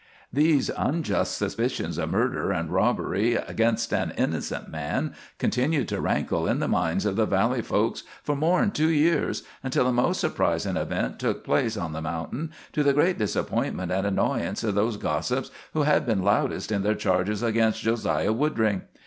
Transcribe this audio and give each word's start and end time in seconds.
]"These 0.33 0.71
unjust 0.75 1.37
suspicions 1.37 1.99
of 1.99 2.09
murder 2.09 2.49
and 2.51 2.71
robbery 2.71 3.35
against 3.35 3.93
an 3.93 4.11
innocent 4.17 4.67
man 4.67 5.13
continued 5.37 5.87
to 5.89 6.01
rankle 6.01 6.47
in 6.47 6.57
the 6.57 6.67
minds 6.67 7.05
of 7.05 7.15
the 7.17 7.27
valley 7.27 7.61
folks 7.61 8.01
for 8.23 8.35
more 8.35 8.61
than 8.61 8.71
two 8.71 8.89
years, 8.89 9.43
until 9.61 9.85
a 9.85 9.93
most 9.93 10.19
surprisin' 10.23 10.75
event 10.75 11.19
took 11.19 11.43
place 11.43 11.77
on 11.77 11.93
the 11.93 12.01
mountain, 12.01 12.49
to 12.73 12.81
the 12.81 12.93
great 12.93 13.19
disappointment 13.19 13.91
and 13.91 14.07
annoyance 14.07 14.63
of 14.63 14.73
those 14.73 14.97
gossips 14.97 15.51
who 15.73 15.83
had 15.83 16.03
been 16.07 16.23
loudest 16.23 16.71
in 16.71 16.81
their 16.81 16.95
charges 16.95 17.43
against 17.43 17.83
Jo 17.83 17.93
siah 17.93 18.33
Woodring. 18.35 18.81